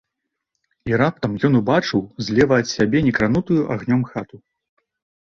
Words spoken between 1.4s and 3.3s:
ён убачыў злева ад сябе не